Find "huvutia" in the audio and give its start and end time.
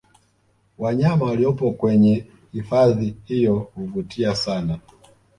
3.57-4.35